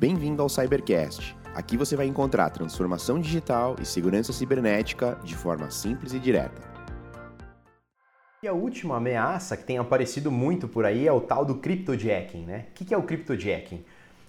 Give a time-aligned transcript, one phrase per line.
[0.00, 1.36] Bem-vindo ao Cybercast.
[1.54, 6.62] Aqui você vai encontrar transformação digital e segurança cibernética de forma simples e direta.
[8.42, 12.46] E a última ameaça que tem aparecido muito por aí é o tal do cryptojacking,
[12.46, 12.64] né?
[12.70, 13.84] O que é o cryptojacking?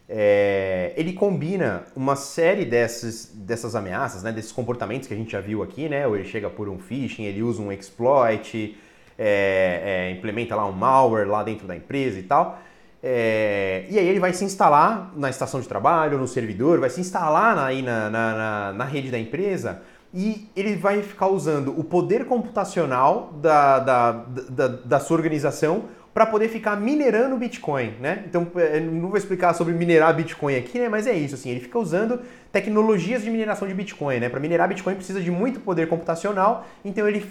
[0.09, 5.39] É, ele combina uma série dessas, dessas ameaças, né, desses comportamentos que a gente já
[5.39, 6.05] viu aqui, né?
[6.05, 8.77] Ou ele chega por um phishing, ele usa um exploit,
[9.17, 12.59] é, é, implementa lá um malware lá dentro da empresa e tal.
[13.03, 17.01] É, e aí ele vai se instalar na estação de trabalho, no servidor, vai se
[17.01, 19.81] instalar aí na, na, na, na rede da empresa
[20.13, 24.11] e ele vai ficar usando o poder computacional da, da,
[24.49, 28.23] da, da sua organização para poder ficar minerando Bitcoin, né?
[28.27, 30.89] Então, é, não vou explicar sobre minerar Bitcoin aqui, né?
[30.89, 32.19] Mas é isso, assim, ele fica usando
[32.51, 34.27] tecnologias de mineração de Bitcoin, né?
[34.27, 37.25] Para minerar Bitcoin precisa de muito poder computacional, então ele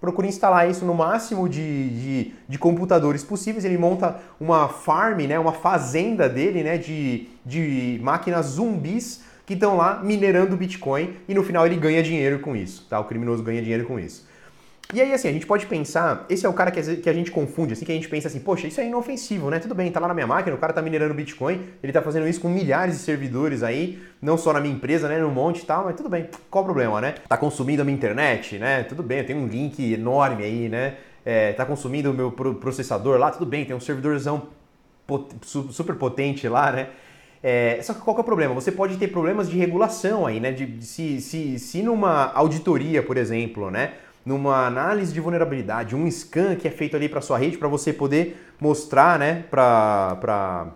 [0.00, 3.64] procura instalar isso no máximo de, de, de, computadores possíveis.
[3.64, 9.76] Ele monta uma farm, né, uma fazenda dele né, de, de máquinas zumbis que estão
[9.78, 12.86] lá minerando Bitcoin e no final ele ganha dinheiro com isso.
[12.88, 13.00] Tá?
[13.00, 14.28] O criminoso ganha dinheiro com isso.
[14.94, 17.74] E aí, assim, a gente pode pensar, esse é o cara que a gente confunde,
[17.74, 19.58] assim, que a gente pensa assim, poxa, isso é inofensivo, né?
[19.58, 22.26] Tudo bem, tá lá na minha máquina, o cara tá minerando Bitcoin, ele tá fazendo
[22.26, 25.66] isso com milhares de servidores aí, não só na minha empresa, né, no monte e
[25.66, 27.16] tal, mas tudo bem, qual o problema, né?
[27.28, 28.82] Tá consumindo a minha internet, né?
[28.82, 30.94] Tudo bem, tem um link enorme aí, né?
[31.22, 34.48] É, tá consumindo o meu processador lá, tudo bem, tem um servidorzão
[35.70, 36.88] super potente lá, né?
[37.42, 38.54] É, só que qual que é o problema?
[38.54, 40.50] Você pode ter problemas de regulação aí, né?
[40.50, 43.92] De, de se, se, se numa auditoria, por exemplo, né?
[44.28, 47.94] Numa análise de vulnerabilidade, um scan que é feito ali para sua rede para você
[47.94, 50.66] poder mostrar, né, para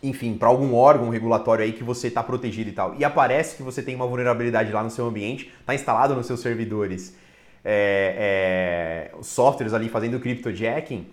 [0.00, 3.64] enfim, para algum órgão regulatório aí que você está protegido e tal, e aparece que
[3.64, 7.16] você tem uma vulnerabilidade lá no seu ambiente, está instalado nos seus servidores,
[7.64, 11.08] é, é, softwares ali fazendo cryptojacking,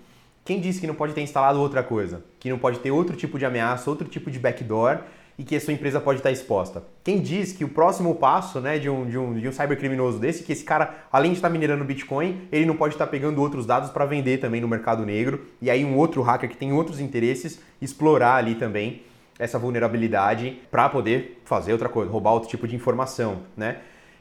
[0.45, 2.23] quem disse que não pode ter instalado outra coisa?
[2.39, 4.99] Que não pode ter outro tipo de ameaça, outro tipo de backdoor
[5.39, 6.83] e que a sua empresa pode estar exposta.
[7.01, 10.43] Quem diz que o próximo passo né, de, um, de, um, de um cybercriminoso desse,
[10.43, 13.89] que esse cara, além de estar minerando Bitcoin, ele não pode estar pegando outros dados
[13.89, 17.61] para vender também no mercado negro, e aí um outro hacker que tem outros interesses
[17.81, 19.03] explorar ali também
[19.39, 23.77] essa vulnerabilidade para poder fazer outra coisa, roubar outro tipo de informação, né?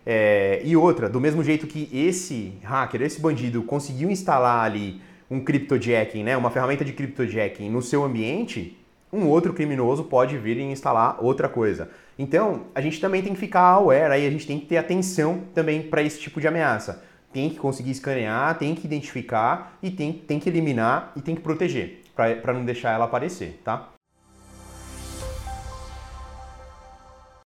[0.06, 5.40] É, e outra, do mesmo jeito que esse hacker, esse bandido conseguiu instalar ali um
[5.40, 8.78] cryptojacking, né, uma ferramenta de cryptojacking no seu ambiente,
[9.12, 11.90] um outro criminoso pode vir e instalar outra coisa.
[12.18, 15.42] Então, a gente também tem que ficar aware, aí a gente tem que ter atenção
[15.54, 17.02] também para esse tipo de ameaça.
[17.32, 21.42] Tem que conseguir escanear, tem que identificar e tem, tem que eliminar e tem que
[21.42, 23.90] proteger para não deixar ela aparecer, tá?